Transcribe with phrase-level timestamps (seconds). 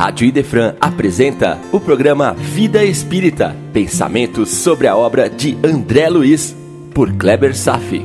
[0.00, 6.56] Rádio Idefran apresenta o programa Vida Espírita, pensamentos sobre a obra de André Luiz,
[6.94, 8.02] por Kleber Safi.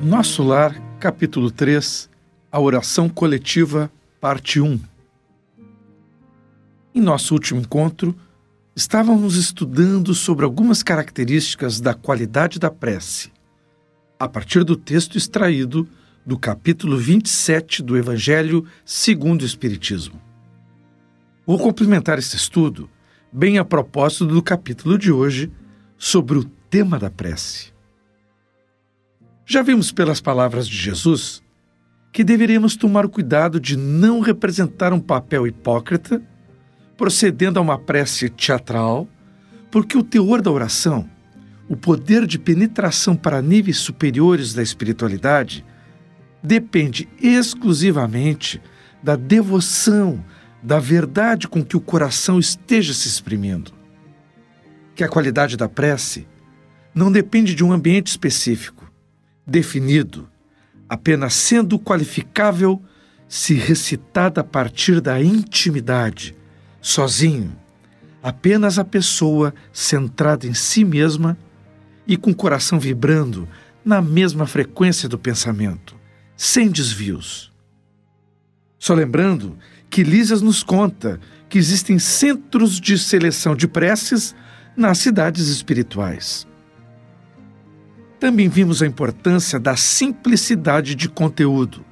[0.00, 2.08] Nosso Lar, capítulo 3,
[2.52, 4.78] a oração coletiva, parte 1.
[6.94, 8.14] Em nosso último encontro,
[8.76, 13.32] estávamos estudando sobre algumas características da qualidade da prece,
[14.18, 15.88] a partir do texto extraído
[16.26, 20.20] do capítulo 27 do Evangelho segundo o Espiritismo.
[21.46, 22.90] Vou complementar esse estudo
[23.32, 25.50] bem a propósito do capítulo de hoje
[25.96, 27.72] sobre o tema da prece.
[29.46, 31.42] Já vimos pelas palavras de Jesus
[32.12, 36.22] que deveríamos tomar o cuidado de não representar um papel hipócrita
[36.96, 39.08] procedendo a uma prece teatral,
[39.70, 41.08] porque o teor da oração,
[41.68, 45.64] o poder de penetração para níveis superiores da espiritualidade,
[46.42, 48.60] depende exclusivamente
[49.02, 50.24] da devoção,
[50.62, 53.72] da verdade com que o coração esteja se exprimindo.
[54.94, 56.26] Que a qualidade da prece
[56.94, 58.90] não depende de um ambiente específico,
[59.46, 60.28] definido,
[60.88, 62.82] apenas sendo qualificável
[63.28, 66.34] se recitada a partir da intimidade
[66.86, 67.52] sozinho,
[68.22, 71.36] apenas a pessoa centrada em si mesma
[72.06, 73.48] e com o coração vibrando
[73.84, 75.96] na mesma frequência do pensamento,
[76.36, 77.52] sem desvios.
[78.78, 79.58] Só lembrando
[79.90, 84.32] que Lísias nos conta que existem centros de seleção de preces
[84.76, 86.46] nas cidades espirituais.
[88.20, 91.84] Também vimos a importância da simplicidade de conteúdo,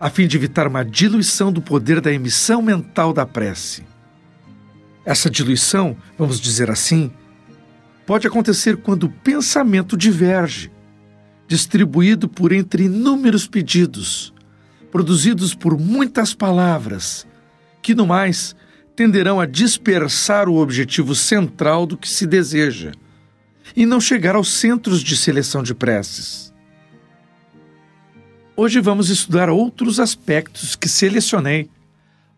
[0.00, 3.85] a fim de evitar uma diluição do poder da emissão mental da prece.
[5.06, 7.12] Essa diluição, vamos dizer assim,
[8.04, 10.68] pode acontecer quando o pensamento diverge,
[11.46, 14.34] distribuído por entre inúmeros pedidos,
[14.90, 17.24] produzidos por muitas palavras,
[17.80, 18.56] que no mais
[18.96, 22.90] tenderão a dispersar o objetivo central do que se deseja
[23.76, 26.52] e não chegar aos centros de seleção de preces.
[28.56, 31.70] Hoje vamos estudar outros aspectos que selecionei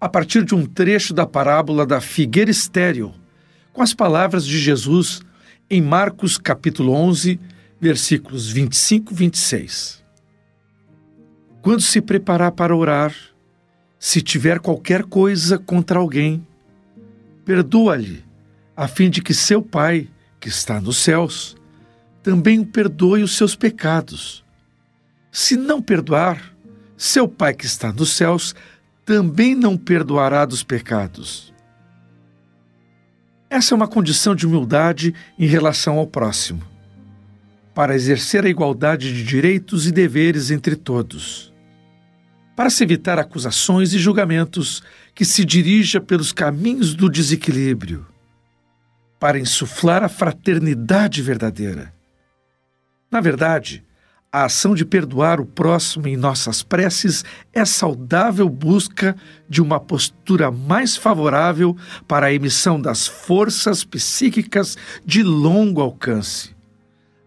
[0.01, 3.13] a partir de um trecho da parábola da figueira estéril,
[3.73, 5.21] com as palavras de Jesus
[5.69, 7.39] em Marcos capítulo 11,
[7.81, 10.05] versículos 25 e 26.
[11.61, 13.15] Quando se preparar para orar,
[13.99, 16.47] se tiver qualquer coisa contra alguém,
[17.45, 18.25] perdoa-lhe,
[18.77, 21.57] a fim de que seu Pai, que está nos céus,
[22.23, 24.45] também o perdoe os seus pecados.
[25.33, 26.55] Se não perdoar,
[26.97, 28.55] seu Pai que está nos céus
[29.09, 31.51] também não perdoará dos pecados.
[33.49, 36.61] Essa é uma condição de humildade em relação ao próximo,
[37.75, 41.55] para exercer a igualdade de direitos e deveres entre todos.
[42.55, 44.83] Para se evitar acusações e julgamentos
[45.15, 48.07] que se dirija pelos caminhos do desequilíbrio,
[49.19, 51.95] para insuflar a fraternidade verdadeira.
[53.11, 53.83] Na verdade,
[54.31, 59.17] a ação de perdoar o próximo em nossas preces é saudável busca
[59.49, 61.75] de uma postura mais favorável
[62.07, 66.55] para a emissão das forças psíquicas de longo alcance,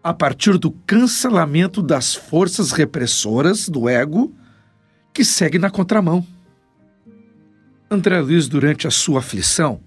[0.04, 4.32] a partir do cancelamento das forças repressoras do ego
[5.12, 6.26] que segue na contramão.
[7.90, 9.82] André Luiz, durante a sua aflição,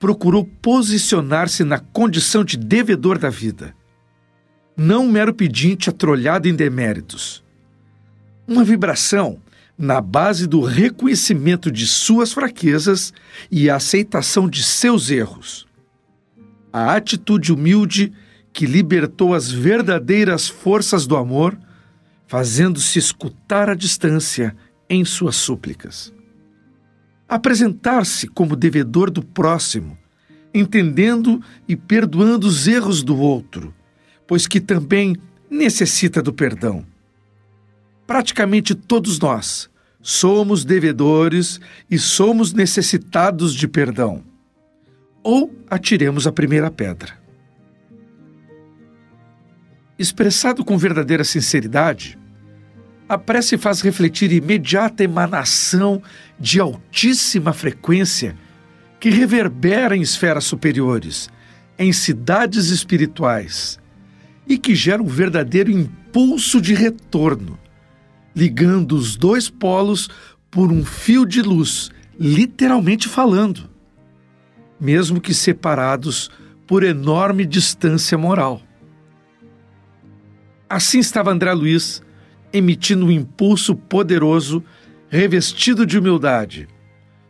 [0.00, 3.74] procurou posicionar-se na condição de devedor da vida
[4.82, 7.44] não um mero pedinte atrolhado em deméritos.
[8.48, 9.38] Uma vibração
[9.76, 13.12] na base do reconhecimento de suas fraquezas
[13.50, 15.66] e a aceitação de seus erros.
[16.72, 18.10] A atitude humilde
[18.54, 21.58] que libertou as verdadeiras forças do amor,
[22.26, 24.56] fazendo-se escutar à distância
[24.88, 26.10] em suas súplicas.
[27.28, 29.98] Apresentar-se como devedor do próximo,
[30.54, 31.38] entendendo
[31.68, 33.74] e perdoando os erros do outro
[34.30, 35.16] pois que também
[35.50, 36.86] necessita do perdão.
[38.06, 39.68] Praticamente todos nós
[40.00, 41.58] somos devedores
[41.90, 44.22] e somos necessitados de perdão.
[45.24, 47.18] Ou atiremos a primeira pedra.
[49.98, 52.16] Expressado com verdadeira sinceridade,
[53.08, 56.00] a prece faz refletir imediata emanação
[56.38, 58.36] de altíssima frequência
[59.00, 61.28] que reverbera em esferas superiores,
[61.76, 63.79] em cidades espirituais,
[64.50, 67.56] e que gera um verdadeiro impulso de retorno,
[68.34, 70.10] ligando os dois polos
[70.50, 73.70] por um fio de luz, literalmente falando,
[74.80, 76.32] mesmo que separados
[76.66, 78.60] por enorme distância moral.
[80.68, 82.02] Assim estava André Luiz,
[82.52, 84.64] emitindo um impulso poderoso,
[85.08, 86.66] revestido de humildade.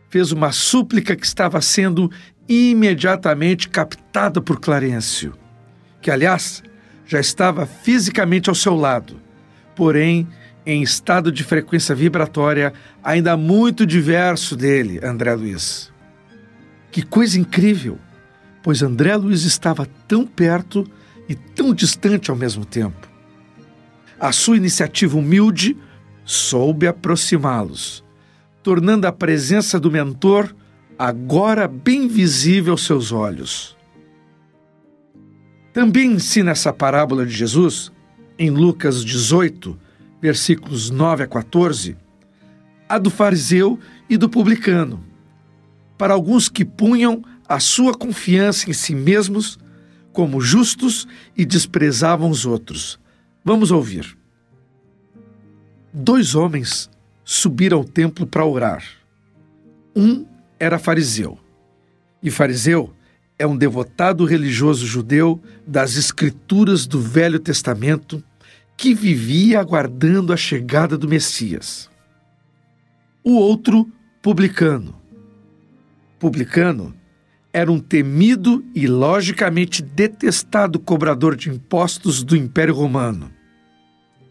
[0.09, 2.11] Fez uma súplica que estava sendo
[2.49, 5.35] imediatamente captada por Clarencio,
[6.01, 6.63] que, aliás,
[7.11, 9.21] já estava fisicamente ao seu lado,
[9.75, 10.29] porém
[10.65, 12.73] em estado de frequência vibratória
[13.03, 15.93] ainda muito diverso dele, André Luiz.
[16.93, 17.99] Que coisa incrível!
[18.63, 20.87] Pois André Luiz estava tão perto
[21.29, 23.09] e tão distante ao mesmo tempo.
[24.21, 25.77] A sua iniciativa humilde
[26.25, 28.05] soube aproximá-los,
[28.63, 30.55] tornando a presença do mentor
[30.97, 33.80] agora bem visível aos seus olhos.
[35.73, 37.93] Também ensina essa parábola de Jesus,
[38.39, 39.79] em Lucas 18,
[40.21, 41.97] versículos 9 a 14,
[42.89, 43.79] a do fariseu
[44.09, 45.05] e do publicano,
[45.97, 49.59] para alguns que punham a sua confiança em si mesmos
[50.13, 51.07] como justos
[51.37, 52.99] e desprezavam os outros.
[53.45, 54.17] Vamos ouvir.
[55.93, 56.91] Dois homens
[57.25, 58.85] subiram ao templo para orar.
[59.95, 60.27] Um
[60.59, 61.39] era fariseu.
[62.23, 62.93] E fariseu
[63.41, 68.23] é um devotado religioso judeu das escrituras do Velho Testamento
[68.77, 71.89] que vivia aguardando a chegada do Messias.
[73.25, 73.91] O outro,
[74.21, 74.95] publicano.
[76.19, 76.95] Publicano
[77.51, 83.33] era um temido e logicamente detestado cobrador de impostos do Império Romano.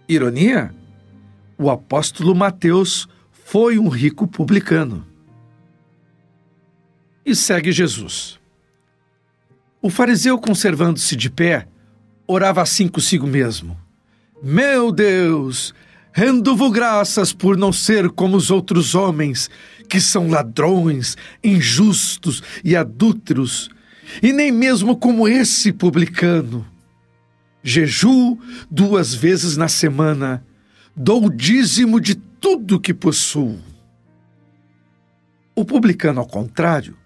[0.07, 0.71] Ironia?
[1.57, 5.03] O apóstolo Mateus foi um rico publicano.
[7.25, 8.39] E segue Jesus.
[9.81, 11.65] O fariseu, conservando-se de pé,
[12.27, 13.77] orava assim consigo mesmo.
[14.43, 15.73] Meu Deus,
[16.11, 19.49] rendo-vos graças por não ser como os outros homens,
[19.87, 23.69] que são ladrões, injustos e adúlteros,
[24.21, 26.65] e nem mesmo como esse publicano.
[27.63, 28.37] Jejuo
[28.69, 30.45] duas vezes na semana,
[30.95, 33.59] dou o dízimo de tudo que possuo.
[35.55, 36.97] O publicano, ao contrário,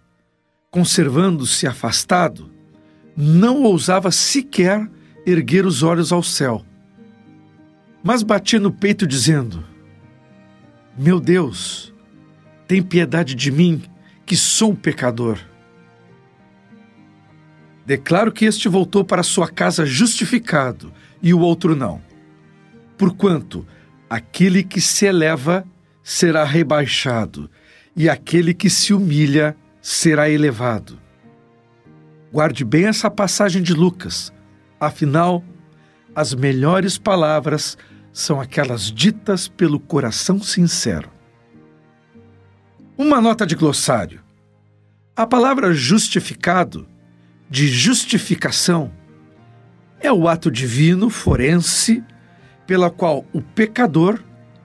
[0.69, 2.52] conservando-se afastado,
[3.15, 4.89] não ousava sequer
[5.25, 6.65] erguer os olhos ao céu
[8.03, 9.63] mas batia no peito dizendo:
[10.97, 11.93] Meu Deus,
[12.67, 13.81] tem piedade de mim,
[14.25, 15.39] que sou pecador.
[17.85, 22.01] Declaro que este voltou para sua casa justificado e o outro não.
[22.97, 23.65] Porquanto
[24.09, 25.65] aquele que se eleva
[26.03, 27.49] será rebaixado,
[27.95, 30.99] e aquele que se humilha será elevado.
[32.33, 34.33] Guarde bem essa passagem de Lucas,
[34.79, 35.43] afinal,
[36.15, 37.77] as melhores palavras
[38.11, 41.11] são aquelas ditas pelo coração sincero.
[42.97, 44.19] Uma nota de glossário.
[45.15, 46.87] A palavra justificado,
[47.51, 48.91] de justificação,
[49.99, 52.03] é o ato divino forense
[52.65, 54.19] pela qual o pecador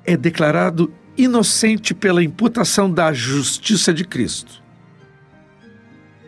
[0.06, 4.62] é declarado inocente pela imputação da justiça de Cristo.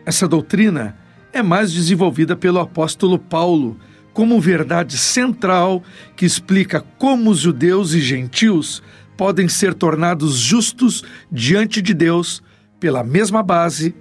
[0.05, 1.00] Essa doutrina
[1.33, 3.77] é mais desenvolvida pelo apóstolo Paulo
[4.13, 5.81] como verdade central
[6.15, 8.83] que explica como os judeus e gentios
[9.15, 12.41] podem ser tornados justos diante de Deus
[12.79, 13.95] pela mesma base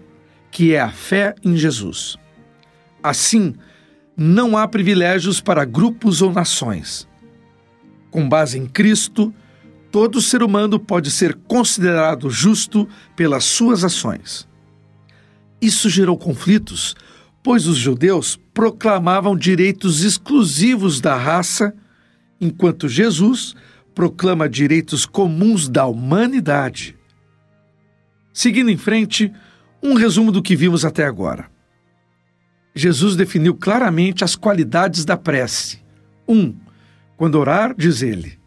[0.50, 2.17] que é a fé em Jesus.
[3.03, 3.55] Assim,
[4.16, 7.09] não há privilégios para grupos ou nações.
[8.11, 9.33] Com base em Cristo,
[9.93, 14.49] todo ser humano pode ser considerado justo pelas suas ações.
[15.61, 16.97] Isso gerou conflitos
[17.42, 21.75] pois os judeus proclamavam direitos exclusivos da raça,
[22.40, 23.54] enquanto Jesus
[23.94, 26.97] proclama direitos comuns da humanidade.
[28.32, 29.32] Seguindo em frente,
[29.82, 31.50] um resumo do que vimos até agora.
[32.75, 35.80] Jesus definiu claramente as qualidades da prece.
[36.28, 36.38] 1.
[36.38, 36.56] Um,
[37.16, 38.38] quando orar, diz ele,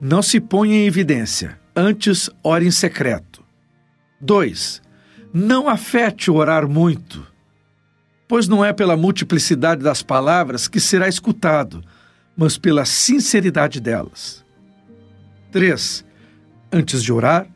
[0.00, 3.42] não se ponha em evidência, antes ore em secreto.
[4.20, 4.82] 2.
[5.32, 7.31] Não afete o orar muito
[8.32, 11.84] pois não é pela multiplicidade das palavras que será escutado,
[12.34, 14.42] mas pela sinceridade delas.
[15.50, 16.02] 3.
[16.72, 17.46] Antes de orar,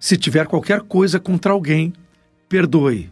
[0.00, 1.92] se tiver qualquer coisa contra alguém,
[2.48, 3.08] perdoe,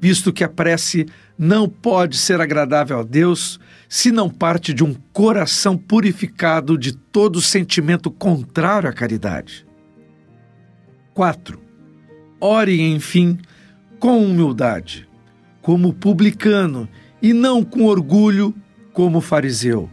[0.00, 1.04] visto que a prece
[1.38, 7.42] não pode ser agradável a Deus se não parte de um coração purificado de todo
[7.42, 9.66] sentimento contrário à caridade.
[11.12, 11.60] 4.
[12.40, 13.38] Ore, enfim,
[14.00, 15.11] com humildade
[15.62, 16.88] como publicano
[17.22, 18.52] e não com orgulho
[18.92, 19.88] como fariseu.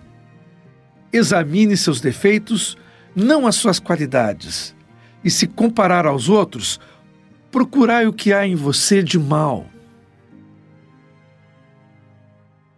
[1.13, 2.75] Examine seus defeitos,
[3.15, 4.75] não as suas qualidades,
[5.23, 6.79] e se comparar aos outros,
[7.51, 9.65] procurai o que há em você de mal.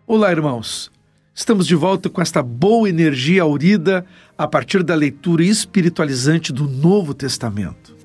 [0.06, 0.92] Olá, irmãos.
[1.34, 4.06] Estamos de volta com esta boa energia aurida
[4.38, 7.96] a partir da leitura espiritualizante do Novo Testamento.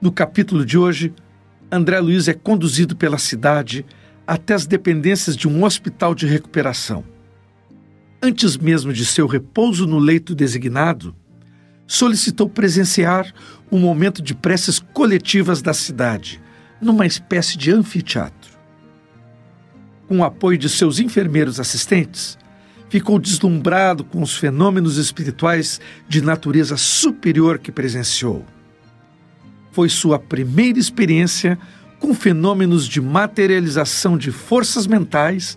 [0.00, 1.12] No capítulo de hoje,
[1.70, 3.84] André Luiz é conduzido pela cidade
[4.26, 7.04] até as dependências de um hospital de recuperação.
[8.22, 11.14] Antes mesmo de seu repouso no leito designado,
[11.86, 13.32] solicitou presenciar
[13.70, 16.40] um momento de preces coletivas da cidade,
[16.80, 18.60] numa espécie de anfiteatro
[20.10, 22.36] com o apoio de seus enfermeiros assistentes,
[22.88, 28.44] ficou deslumbrado com os fenômenos espirituais de natureza superior que presenciou.
[29.72, 31.58] Foi sua primeira experiência
[31.98, 35.56] com fenômenos de materialização de forças mentais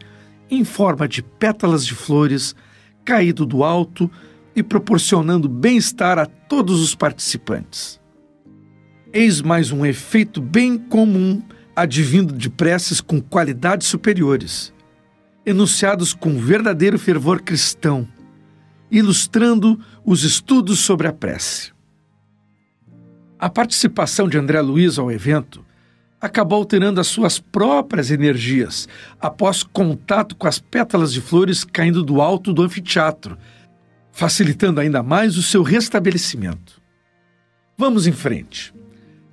[0.49, 2.55] em forma de pétalas de flores
[3.03, 4.09] caído do alto
[4.55, 7.99] e proporcionando bem-estar a todos os participantes.
[9.11, 11.41] Eis mais um efeito bem comum
[11.75, 14.73] advindo de preces com qualidades superiores,
[15.45, 18.07] enunciados com verdadeiro fervor cristão,
[18.91, 21.71] ilustrando os estudos sobre a prece.
[23.43, 25.65] A participação de André Luiz ao evento
[26.21, 28.87] acabou alterando as suas próprias energias
[29.19, 33.37] após contato com as pétalas de flores caindo do alto do anfiteatro,
[34.13, 36.81] facilitando ainda mais o seu restabelecimento.
[37.77, 38.73] Vamos em frente.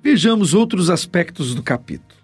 [0.03, 2.19] Vejamos outros aspectos do capítulo.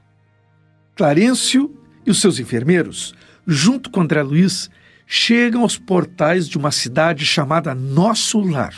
[0.94, 1.74] Clarencio
[2.06, 3.15] e os seus enfermeiros,
[3.48, 4.70] junto com André Luiz,
[5.06, 8.75] chegam aos portais de uma cidade chamada Nosso Lar.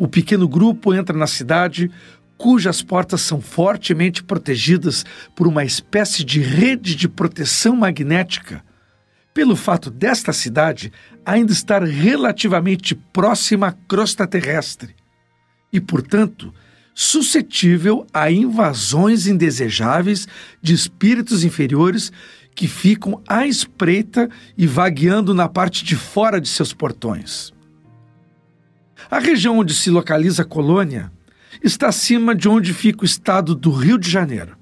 [0.00, 1.90] O pequeno grupo entra na cidade,
[2.38, 5.04] cujas portas são fortemente protegidas
[5.36, 8.64] por uma espécie de rede de proteção magnética,
[9.34, 10.90] pelo fato desta cidade
[11.22, 14.96] ainda estar relativamente próxima à crosta terrestre
[15.70, 16.50] e, portanto,
[16.94, 20.26] suscetível a invasões indesejáveis
[20.62, 22.10] de espíritos inferiores
[22.54, 27.52] que ficam à espreita e vagueando na parte de fora de seus portões.
[29.08, 31.12] A região onde se localiza a colônia
[31.62, 34.56] está acima de onde fica o estado do Rio de Janeiro.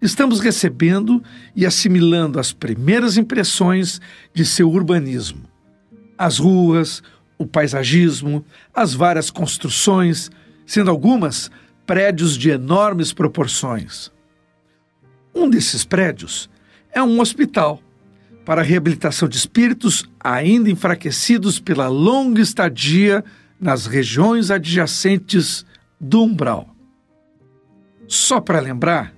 [0.00, 1.22] Estamos recebendo
[1.54, 4.00] e assimilando as primeiras impressões
[4.32, 5.42] de seu urbanismo.
[6.18, 7.02] As ruas,
[7.38, 8.44] o paisagismo,
[8.74, 10.30] as várias construções,
[10.66, 11.50] sendo algumas
[11.86, 14.10] prédios de enormes proporções.
[15.34, 16.48] Um desses prédios
[16.92, 17.80] é um hospital
[18.46, 23.24] para a reabilitação de espíritos ainda enfraquecidos pela longa estadia
[23.60, 25.66] nas regiões adjacentes
[26.00, 26.68] do umbral.
[28.06, 29.12] Só para lembrar,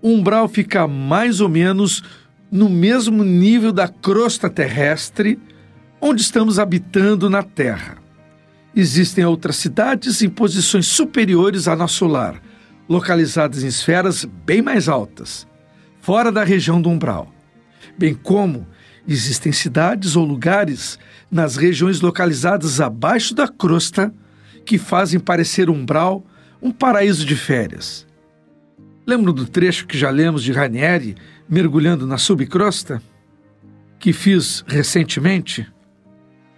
[0.00, 2.02] o umbral fica mais ou menos
[2.50, 5.38] no mesmo nível da crosta terrestre
[6.00, 7.98] onde estamos habitando na Terra.
[8.74, 12.42] Existem outras cidades em posições superiores a nosso lar,
[12.88, 15.46] localizadas em esferas bem mais altas,
[16.00, 17.31] fora da região do umbral,
[17.96, 18.66] bem como
[19.06, 20.98] existem cidades ou lugares
[21.30, 24.12] nas regiões localizadas abaixo da crosta
[24.64, 26.24] que fazem parecer umbral
[26.60, 28.06] um paraíso de férias.
[29.06, 31.16] Lembram do trecho que já lemos de Ranieri
[31.48, 33.02] mergulhando na subcrosta?
[33.98, 35.66] Que fiz recentemente?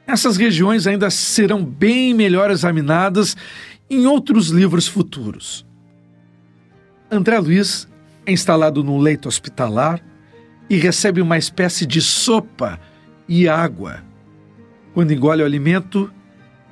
[0.06, 3.34] Essas regiões ainda serão bem melhor examinadas
[3.88, 5.66] em outros livros futuros.
[7.10, 7.88] André Luiz
[8.26, 10.02] é instalado num leito hospitalar
[10.68, 12.80] e recebe uma espécie de sopa
[13.28, 14.02] e água.
[14.92, 16.10] Quando engole o alimento,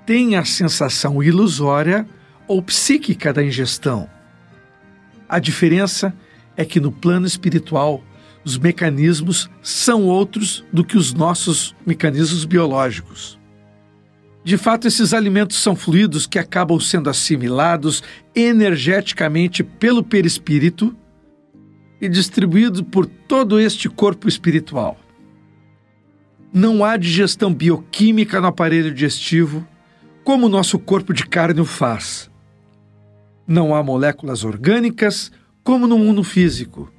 [0.07, 2.07] tem a sensação ilusória
[2.47, 4.09] ou psíquica da ingestão.
[5.29, 6.15] A diferença
[6.57, 8.03] é que no plano espiritual
[8.45, 13.39] os mecanismos são outros do que os nossos mecanismos biológicos.
[14.45, 18.03] De fato, esses alimentos são fluidos que acabam sendo assimilados
[18.35, 20.95] energeticamente pelo perispírito
[22.02, 24.99] e distribuídos por todo este corpo espiritual.
[26.52, 29.66] Não há digestão bioquímica no aparelho digestivo,
[30.23, 32.30] como o nosso corpo de carne o faz.
[33.47, 35.32] Não há moléculas orgânicas,
[35.64, 36.92] como no mundo físico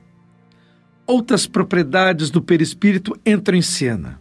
[1.05, 4.19] outras propriedades do perispírito entram em cena.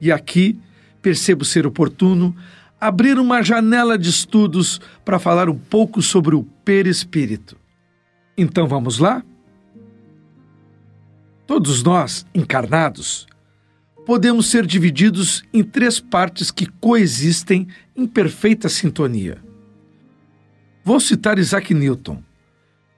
[0.00, 0.58] E aqui
[1.00, 2.34] percebo ser oportuno
[2.80, 7.56] abrir uma janela de estudos para falar um pouco sobre o perispírito.
[8.36, 9.22] Então vamos lá?
[11.46, 13.26] Todos nós, encarnados,
[14.06, 19.38] podemos ser divididos em três partes que coexistem em perfeita sintonia.
[20.82, 22.22] Vou citar Isaac Newton.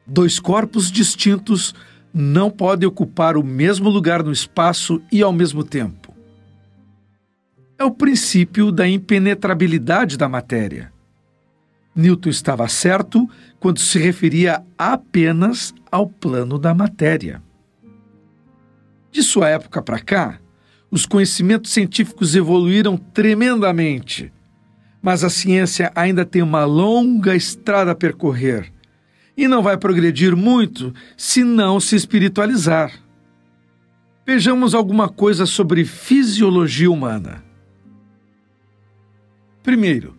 [0.06, 1.74] Dois corpos distintos
[2.12, 6.14] não podem ocupar o mesmo lugar no espaço e ao mesmo tempo.
[7.78, 10.92] É o princípio da impenetrabilidade da matéria.
[11.94, 17.42] Newton estava certo quando se referia apenas ao plano da matéria.
[19.16, 20.38] De sua época para cá,
[20.90, 24.30] os conhecimentos científicos evoluíram tremendamente,
[25.00, 28.70] mas a ciência ainda tem uma longa estrada a percorrer
[29.34, 32.92] e não vai progredir muito se não se espiritualizar.
[34.26, 37.42] Vejamos alguma coisa sobre fisiologia humana.
[39.62, 40.14] Primeiro,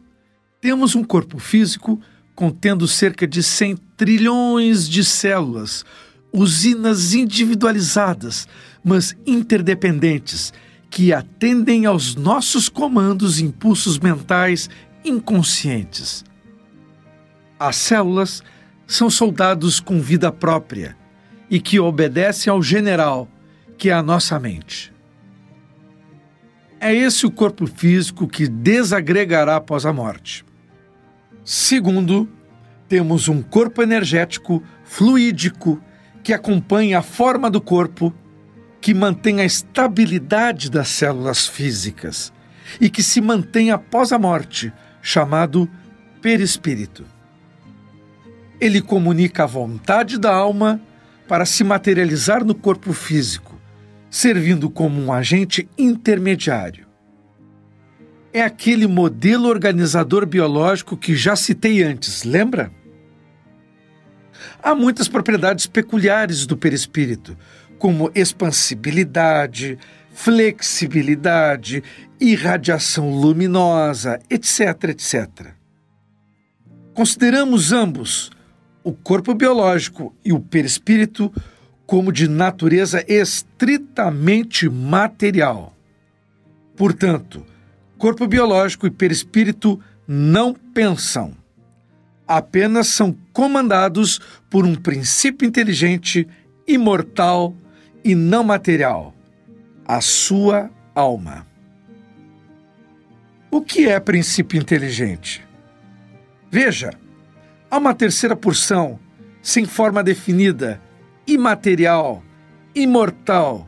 [0.60, 2.01] temos um corpo físico
[2.34, 5.86] contendo cerca de 100 trilhões de células,
[6.34, 8.48] usinas individualizadas,
[8.88, 10.53] mas interdependentes,
[10.89, 14.70] que atendem aos nossos comandos e impulsos mentais
[15.03, 16.24] inconscientes.
[17.60, 18.41] As células
[18.88, 20.96] são soldados com vida própria
[21.50, 23.27] e que obedecem ao general,
[23.77, 24.94] que é a nossa mente.
[26.79, 30.46] É esse o corpo físico que desagregará após a morte.
[31.44, 32.29] Segundo,
[32.88, 35.82] temos um corpo energético fluídico
[36.24, 38.13] que acompanha a forma do corpo,
[38.79, 42.31] que mantém a estabilidade das células físicas
[42.79, 45.69] e que se mantém após a morte, chamado
[46.22, 47.05] perispírito.
[48.60, 50.81] Ele comunica a vontade da alma
[51.27, 53.60] para se materializar no corpo físico,
[54.10, 56.88] servindo como um agente intermediário.
[58.34, 62.72] É aquele modelo organizador biológico que já citei antes, lembra?
[64.62, 67.38] Há muitas propriedades peculiares do perispírito,
[67.77, 69.77] como expansibilidade,
[70.12, 71.84] flexibilidade,
[72.19, 75.53] irradiação luminosa, etc, etc.
[76.93, 78.31] Consideramos ambos
[78.84, 81.31] o corpo biológico e o perispírito
[81.86, 85.75] como de natureza estritamente material.
[86.75, 87.46] Portanto,
[87.98, 91.34] corpo biológico e perispírito não pensam.
[92.27, 94.19] Apenas são comandados
[94.50, 96.27] por um princípio inteligente,
[96.67, 97.55] imortal
[98.08, 99.14] e não material,
[99.86, 101.46] a sua alma.
[103.51, 105.46] O que é princípio inteligente?
[106.50, 106.92] Veja,
[107.70, 108.98] Há uma terceira porção,
[109.42, 110.81] sem forma definida,
[111.27, 112.24] imaterial,
[112.74, 113.68] imortal,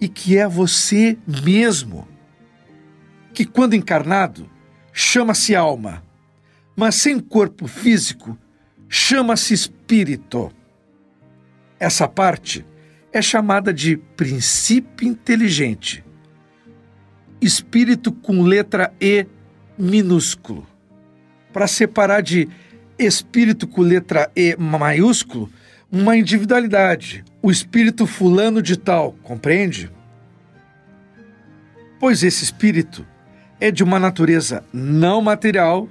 [0.00, 2.06] e que é você mesmo.
[3.32, 4.48] Que, quando encarnado,
[4.92, 6.04] chama-se alma,
[6.76, 8.38] mas sem corpo físico,
[8.88, 10.52] chama-se espírito.
[11.80, 12.64] Essa parte
[13.14, 16.04] é chamada de princípio inteligente.
[17.40, 19.24] Espírito com letra E
[19.78, 20.66] minúsculo,
[21.52, 22.48] para separar de
[22.98, 25.48] espírito com letra E maiúsculo,
[25.92, 29.88] uma individualidade, o espírito fulano de tal, compreende?
[32.00, 33.06] Pois esse espírito
[33.60, 35.88] é de uma natureza não material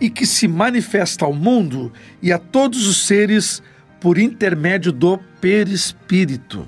[0.00, 3.62] e que se manifesta ao mundo e a todos os seres
[4.00, 6.66] por intermédio do perispírito.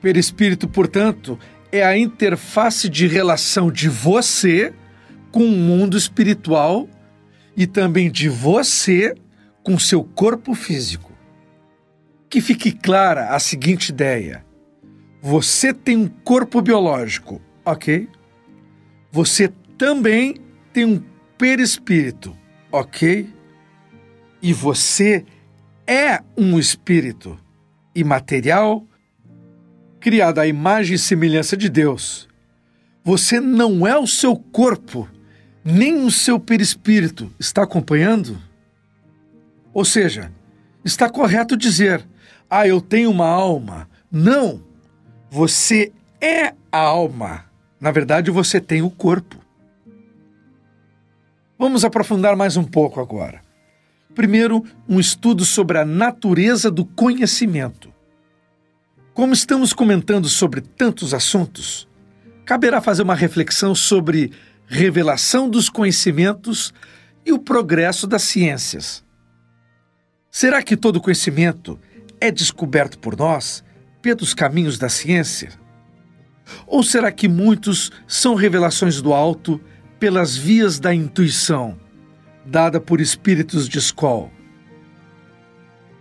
[0.00, 1.38] Perispírito, portanto,
[1.72, 4.72] é a interface de relação de você
[5.30, 6.88] com o mundo espiritual
[7.56, 9.14] e também de você
[9.62, 11.12] com seu corpo físico.
[12.30, 14.44] Que fique clara a seguinte ideia:
[15.20, 18.08] você tem um corpo biológico, ok?
[19.10, 20.36] Você também
[20.72, 21.02] tem um
[21.36, 22.36] perispírito,
[22.70, 23.28] ok?
[24.40, 25.24] E você
[25.88, 27.38] é um espírito
[27.94, 28.86] imaterial,
[29.98, 32.28] criado à imagem e semelhança de Deus.
[33.02, 35.08] Você não é o seu corpo
[35.64, 38.38] nem o seu perispírito está acompanhando?
[39.72, 40.30] Ou seja,
[40.84, 42.06] está correto dizer:
[42.48, 43.88] ah, eu tenho uma alma.
[44.10, 44.62] Não!
[45.30, 47.44] Você é a alma.
[47.80, 49.36] Na verdade, você tem o corpo.
[51.58, 53.47] Vamos aprofundar mais um pouco agora.
[54.18, 57.94] Primeiro, um estudo sobre a natureza do conhecimento.
[59.14, 61.86] Como estamos comentando sobre tantos assuntos,
[62.44, 64.32] caberá fazer uma reflexão sobre
[64.66, 66.74] revelação dos conhecimentos
[67.24, 69.04] e o progresso das ciências.
[70.32, 71.78] Será que todo conhecimento
[72.20, 73.62] é descoberto por nós
[74.02, 75.50] pelos caminhos da ciência?
[76.66, 79.60] Ou será que muitos são revelações do alto
[80.00, 81.78] pelas vias da intuição,
[82.48, 84.30] dada por espíritos de escola?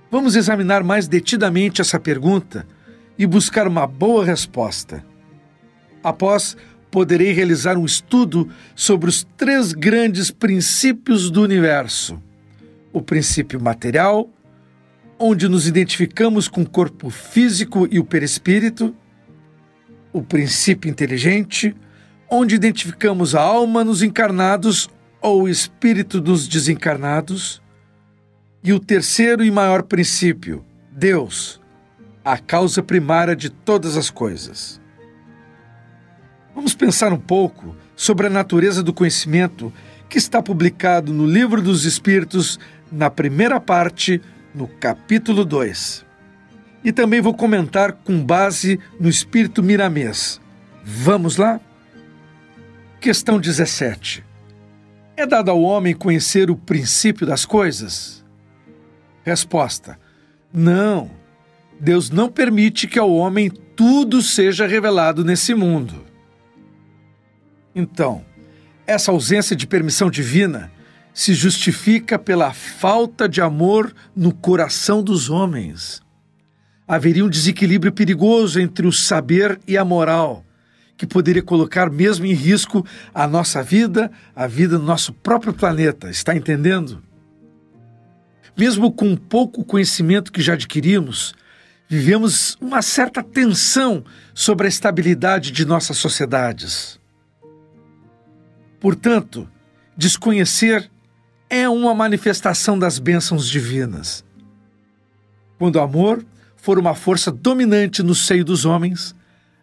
[0.10, 2.66] Vamos examinar mais detidamente essa pergunta
[3.18, 5.04] e buscar uma boa resposta.
[6.02, 6.56] Após
[6.90, 12.22] poderei realizar um estudo sobre os três grandes princípios do universo:
[12.94, 14.30] o princípio material,
[15.20, 18.96] onde nos identificamos com o corpo físico e o perispírito,
[20.14, 21.76] o princípio inteligente,
[22.30, 24.90] onde identificamos a alma nos encarnados
[25.36, 27.62] o espírito dos desencarnados,
[28.64, 31.62] e o terceiro e maior princípio, Deus,
[32.26, 34.82] a causa primária de todas as coisas.
[36.54, 39.72] Vamos pensar um pouco sobre a natureza do conhecimento
[40.10, 42.60] que está publicado no Livro dos Espíritos,
[42.92, 44.22] na primeira parte,
[44.54, 46.06] no capítulo 2.
[46.84, 50.42] E também vou comentar com base no Espírito Miramês.
[50.84, 51.60] Vamos lá?
[53.00, 54.27] Questão 17.
[55.18, 58.24] É dado ao homem conhecer o princípio das coisas?
[59.24, 60.00] Resposta:
[60.54, 61.10] Não.
[61.80, 66.06] Deus não permite que ao homem tudo seja revelado nesse mundo.
[67.74, 68.24] Então,
[68.86, 70.72] essa ausência de permissão divina
[71.14, 76.00] se justifica pela falta de amor no coração dos homens.
[76.88, 80.46] Haveria um desequilíbrio perigoso entre o saber e a moral,
[80.98, 86.10] que poderia colocar mesmo em risco a nossa vida, a vida do nosso próprio planeta.
[86.10, 87.02] Está entendendo?
[88.58, 91.36] Mesmo com pouco conhecimento que já adquirimos,
[91.88, 97.00] vivemos uma certa tensão sobre a estabilidade de nossas sociedades.
[98.80, 99.48] Portanto,
[99.96, 100.90] desconhecer
[101.50, 104.26] é uma manifestação das bênçãos divinas.
[105.60, 109.16] Quando o amor for uma força dominante no seio dos homens,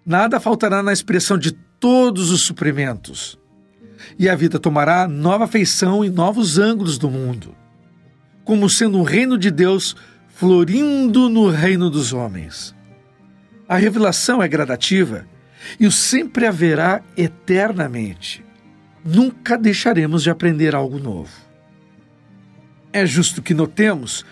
[0.05, 3.39] nada faltará na expressão de todos os suprimentos.
[4.19, 7.55] E a vida tomará nova feição e novos ângulos do mundo,
[8.45, 9.97] como sendo um reino de Deus
[10.29, 12.75] florindo no reino dos homens.
[13.69, 15.27] A revelação é gradativa
[15.81, 18.45] e o sempre haverá eternamente.
[19.05, 21.33] Nunca deixaremos de aprender algo novo.
[22.93, 24.25] É justo que notemos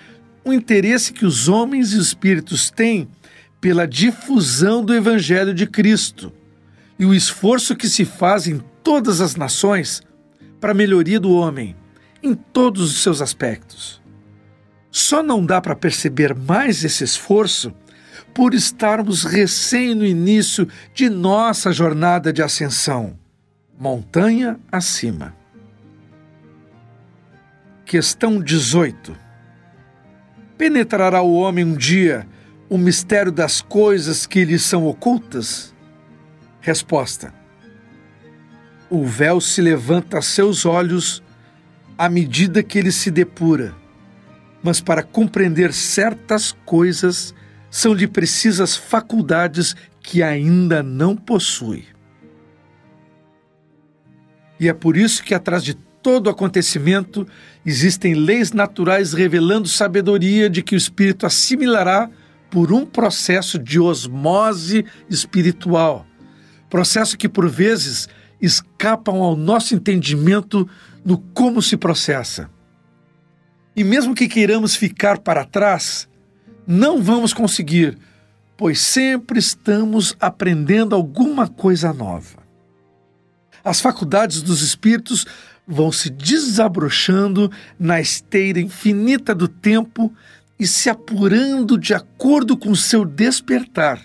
[0.44, 3.08] o interesse que os homens e os espíritos têm
[3.62, 6.32] pela difusão do Evangelho de Cristo
[6.98, 10.02] e o esforço que se faz em todas as nações
[10.60, 11.76] para a melhoria do homem,
[12.20, 14.02] em todos os seus aspectos.
[14.90, 17.72] Só não dá para perceber mais esse esforço
[18.34, 23.16] por estarmos recém no início de nossa jornada de ascensão,
[23.78, 25.36] montanha acima.
[27.84, 29.16] Questão 18.
[30.58, 32.26] Penetrará o homem um dia
[32.72, 35.74] o mistério das coisas que lhe são ocultas?
[36.58, 37.34] Resposta:
[38.88, 41.22] O véu se levanta a seus olhos
[41.98, 43.74] à medida que ele se depura,
[44.62, 47.34] mas para compreender certas coisas
[47.70, 51.84] são-lhe precisas faculdades que ainda não possui.
[54.58, 57.28] E é por isso que atrás de todo acontecimento
[57.66, 62.08] existem leis naturais revelando sabedoria de que o espírito assimilará
[62.52, 66.06] por um processo de osmose espiritual.
[66.68, 68.10] Processo que, por vezes,
[68.42, 70.68] escapam ao nosso entendimento
[71.02, 72.50] no como se processa.
[73.74, 76.06] E mesmo que queiramos ficar para trás,
[76.66, 77.96] não vamos conseguir,
[78.54, 82.42] pois sempre estamos aprendendo alguma coisa nova.
[83.64, 85.24] As faculdades dos espíritos
[85.66, 90.12] vão se desabrochando na esteira infinita do tempo
[90.58, 94.00] e se apurando de acordo com seu despertar,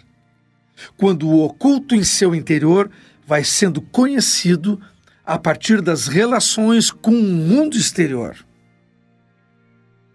[0.95, 2.89] quando o oculto em seu interior
[3.25, 4.79] vai sendo conhecido
[5.25, 8.37] a partir das relações com o mundo exterior.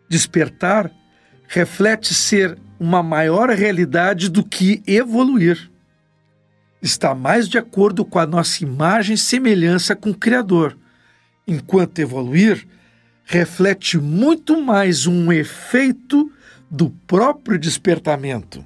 [0.09, 0.90] Despertar
[1.47, 5.71] reflete ser uma maior realidade do que evoluir.
[6.81, 10.77] Está mais de acordo com a nossa imagem e semelhança com o Criador,
[11.47, 12.66] enquanto evoluir
[13.24, 16.30] reflete muito mais um efeito
[16.70, 18.64] do próprio despertamento.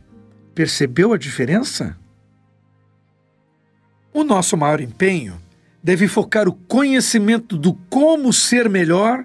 [0.55, 1.97] Percebeu a diferença?
[4.13, 5.41] O nosso maior empenho
[5.83, 9.25] deve focar o conhecimento do como ser melhor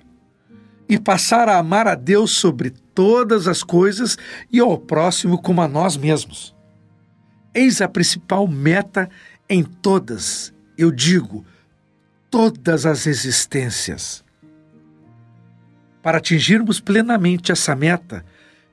[0.88, 4.18] e passar a amar a Deus sobre todas as coisas
[4.52, 6.54] e ao próximo como a nós mesmos.
[7.54, 9.10] Eis a principal meta
[9.50, 11.46] em todas, eu digo,
[12.30, 14.24] todas as existências.
[16.02, 18.26] Para atingirmos plenamente essa meta,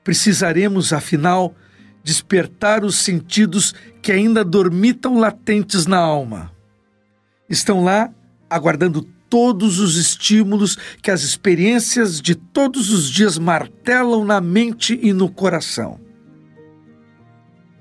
[0.03, 1.55] precisaremos, afinal,
[2.03, 6.51] despertar os sentidos que ainda dormitam latentes na alma.
[7.49, 8.11] Estão lá
[8.49, 15.13] aguardando todos os estímulos que as experiências de todos os dias martelam na mente e
[15.13, 16.01] no coração.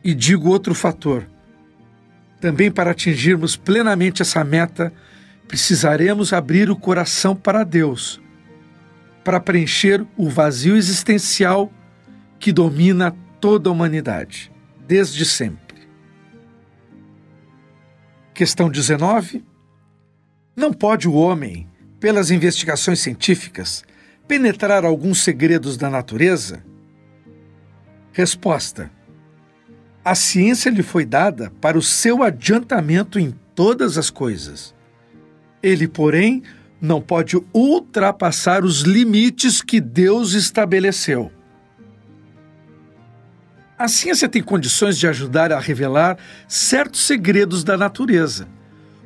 [0.03, 1.25] E digo outro fator.
[2.41, 4.93] Também para atingirmos plenamente essa meta,
[5.47, 8.19] precisaremos abrir o coração para Deus
[9.27, 11.69] para preencher o vazio existencial
[12.39, 14.49] que domina toda a humanidade,
[14.87, 15.85] desde sempre.
[18.33, 19.43] Questão 19.
[20.55, 21.67] Não pode o homem,
[21.99, 23.83] pelas investigações científicas,
[24.29, 26.63] penetrar alguns segredos da natureza?
[28.13, 28.89] Resposta:
[30.05, 34.73] A ciência lhe foi dada para o seu adiantamento em todas as coisas.
[35.61, 36.43] Ele, porém,
[36.79, 41.31] não pode ultrapassar os limites que Deus estabeleceu.
[43.77, 48.47] A ciência tem condições de ajudar a revelar certos segredos da natureza,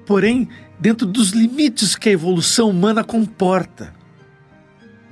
[0.06, 0.48] porém,
[0.80, 3.94] dentro dos limites que a evolução humana comporta.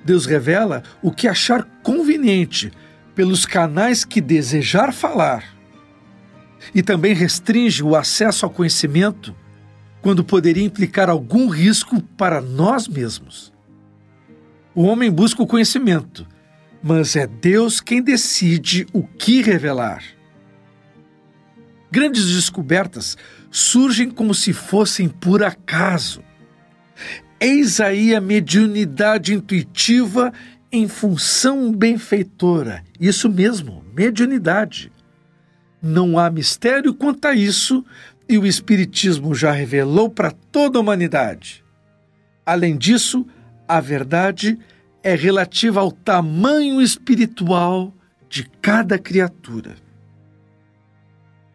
[0.04, 2.72] Deus revela o que achar conveniente
[3.14, 5.44] pelos canais que desejar falar.
[6.74, 9.36] E também restringe o acesso ao conhecimento
[10.02, 13.54] quando poderia implicar algum risco para nós mesmos.
[14.74, 16.26] O homem busca o conhecimento,
[16.82, 20.04] mas é Deus quem decide o que revelar.
[21.92, 23.18] Grandes descobertas
[23.50, 26.24] surgem como se fossem por acaso.
[27.40, 30.32] Eis aí a mediunidade intuitiva
[30.72, 32.84] em função benfeitora.
[33.00, 34.92] Isso mesmo, mediunidade.
[35.82, 37.84] Não há mistério quanto a isso,
[38.30, 41.66] e o Espiritismo já revelou para toda a humanidade.
[42.46, 43.26] Além disso,
[43.68, 44.58] a verdade
[45.02, 47.92] é relativa ao tamanho espiritual
[48.30, 49.76] de cada criatura.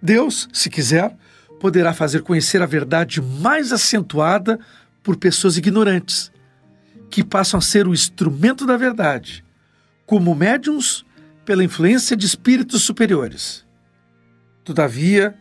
[0.02, 1.16] Deus, se quiser,
[1.60, 4.58] poderá fazer conhecer a verdade mais acentuada
[5.00, 6.32] por pessoas ignorantes,
[7.08, 9.44] que passam a ser o instrumento da verdade,
[10.04, 11.06] como médiums
[11.44, 13.64] pela influência de espíritos superiores.
[14.64, 15.36] Todavia,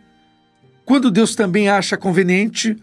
[0.85, 2.77] quando Deus também acha conveniente,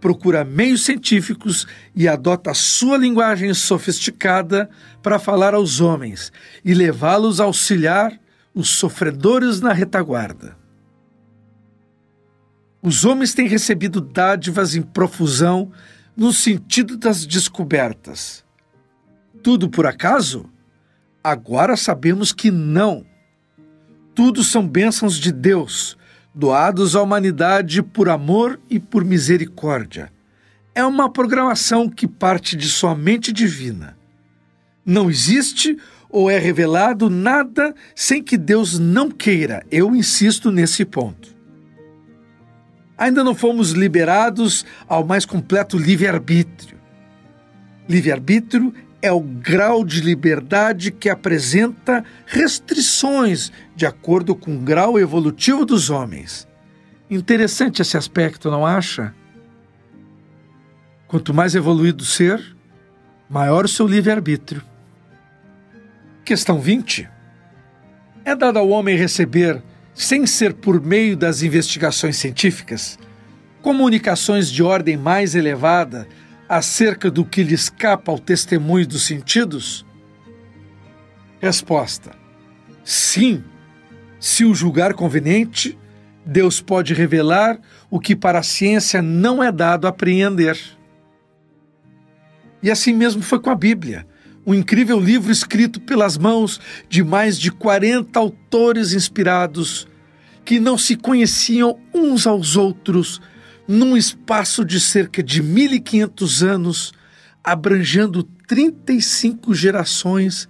[0.00, 4.68] procura meios científicos e adota sua linguagem sofisticada
[5.02, 6.30] para falar aos homens
[6.64, 8.18] e levá-los a auxiliar
[8.54, 10.56] os sofredores na retaguarda.
[12.82, 15.72] Os homens têm recebido dádivas em profusão
[16.16, 18.44] no sentido das descobertas.
[19.42, 20.48] Tudo por acaso?
[21.22, 23.04] Agora sabemos que não.
[24.14, 25.96] Tudo são bênçãos de Deus
[26.36, 30.12] doados à humanidade por amor e por misericórdia.
[30.74, 33.96] É uma programação que parte de sua mente divina.
[34.84, 35.78] Não existe
[36.10, 39.64] ou é revelado nada sem que Deus não queira.
[39.70, 41.34] Eu insisto nesse ponto.
[42.98, 46.76] Ainda não fomos liberados ao mais completo livre-arbítrio.
[47.88, 48.74] Livre-arbítrio
[49.06, 55.90] é o grau de liberdade que apresenta restrições de acordo com o grau evolutivo dos
[55.90, 56.46] homens.
[57.08, 59.14] Interessante esse aspecto, não acha?
[61.06, 62.56] Quanto mais evoluído o ser,
[63.30, 64.60] maior o seu livre-arbítrio.
[66.24, 67.08] Questão 20.
[68.24, 69.62] É dado ao homem receber,
[69.94, 72.98] sem ser por meio das investigações científicas,
[73.62, 76.08] comunicações de ordem mais elevada
[76.48, 79.84] acerca do que lhe escapa ao testemunho dos sentidos?
[81.40, 82.12] Resposta:
[82.84, 83.42] Sim.
[84.18, 85.78] Se o julgar conveniente,
[86.24, 90.58] Deus pode revelar o que para a ciência não é dado apreender.
[92.62, 94.06] E assim mesmo foi com a Bíblia,
[94.44, 99.86] um incrível livro escrito pelas mãos de mais de 40 autores inspirados
[100.44, 103.20] que não se conheciam uns aos outros
[103.66, 106.92] num espaço de cerca de 1500 anos,
[107.42, 110.48] abrangendo 35 gerações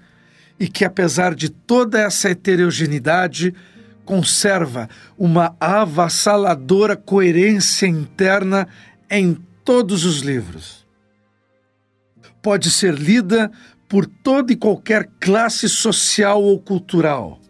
[0.58, 3.54] e que, apesar de toda essa heterogeneidade,
[4.04, 8.68] conserva uma avassaladora coerência interna
[9.10, 10.86] em todos os livros.
[12.40, 13.50] Pode ser lida
[13.88, 17.40] por toda e qualquer classe social ou cultural.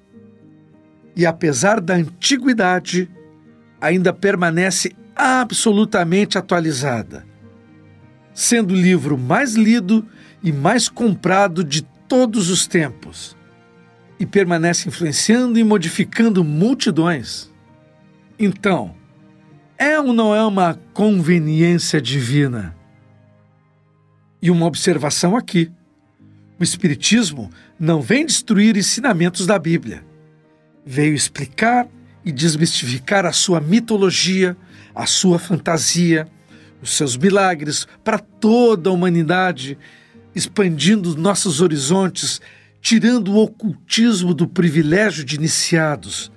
[1.14, 3.10] E apesar da antiguidade,
[3.80, 7.26] ainda permanece absolutamente atualizada,
[8.34, 10.06] sendo o livro mais lido
[10.42, 13.36] e mais comprado de todos os tempos,
[14.20, 17.50] e permanece influenciando e modificando multidões.
[18.38, 18.94] Então,
[19.78, 22.76] é ou não é uma conveniência divina?
[24.40, 25.70] E uma observação aqui:
[26.58, 30.04] o Espiritismo não vem destruir ensinamentos da Bíblia,
[30.84, 31.86] veio explicar
[32.24, 34.56] e desmistificar a sua mitologia,
[34.96, 36.26] a sua fantasia,
[36.82, 39.76] os seus milagres para toda a humanidade,
[40.34, 42.40] expandindo nossos horizontes,
[42.80, 46.32] tirando o ocultismo do privilégio de iniciados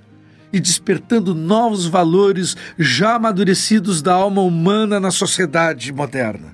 [0.51, 6.53] e despertando novos valores já amadurecidos da alma humana na sociedade moderna.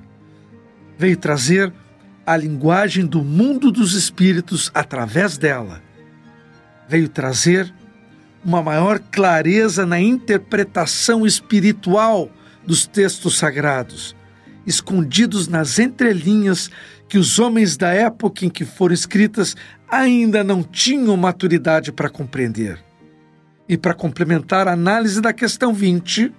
[0.97, 1.73] Veio trazer
[2.25, 5.81] a linguagem do mundo dos espíritos através dela.
[6.87, 7.73] Veio trazer
[8.45, 12.29] uma maior clareza na interpretação espiritual
[12.63, 14.15] dos textos sagrados,
[14.67, 16.69] escondidos nas entrelinhas
[17.09, 19.55] que os homens da época em que foram escritas
[19.89, 22.79] ainda não tinham maturidade para compreender.
[23.67, 26.31] E para complementar a análise da questão 20,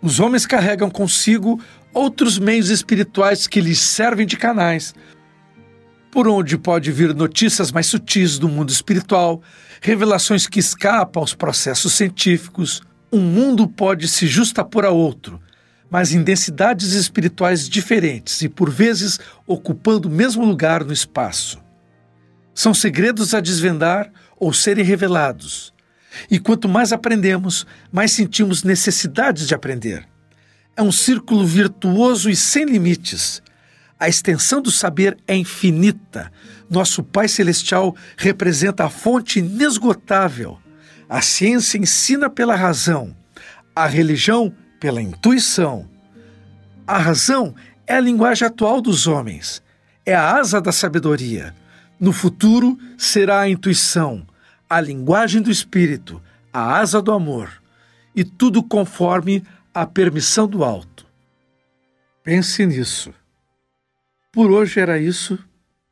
[0.00, 1.60] os homens carregam consigo
[1.92, 4.94] outros meios espirituais que lhes servem de canais,
[6.10, 9.42] por onde pode vir notícias mais sutis do mundo espiritual,
[9.82, 12.80] revelações que escapam aos processos científicos.
[13.12, 15.38] Um mundo pode se justapor a outro,
[15.90, 21.60] mas em densidades espirituais diferentes e, por vezes, ocupando o mesmo lugar no espaço.
[22.54, 25.72] São segredos a desvendar ou serem revelados
[26.30, 30.06] e quanto mais aprendemos, mais sentimos necessidades de aprender.
[30.76, 33.42] É um círculo virtuoso e sem limites.
[33.98, 36.32] A extensão do saber é infinita.
[36.72, 40.58] Nosso Pai Celestial representa a fonte inesgotável.
[41.06, 43.14] A ciência ensina pela razão,
[43.76, 45.86] a religião pela intuição.
[46.86, 47.54] A razão
[47.86, 49.62] é a linguagem atual dos homens,
[50.06, 51.54] é a asa da sabedoria.
[52.00, 54.26] No futuro será a intuição,
[54.68, 57.62] a linguagem do Espírito, a asa do amor,
[58.16, 61.06] e tudo conforme a permissão do alto.
[62.24, 63.12] Pense nisso.
[64.32, 65.38] Por hoje era isso.